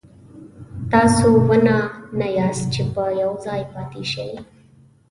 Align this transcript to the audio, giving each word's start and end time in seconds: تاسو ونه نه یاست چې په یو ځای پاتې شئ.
تاسو 0.91 1.25
ونه 1.47 1.75
نه 2.19 2.27
یاست 2.37 2.65
چې 2.73 2.81
په 2.93 3.03
یو 3.21 3.31
ځای 3.45 3.61
پاتې 3.73 4.01
شئ. 4.11 4.31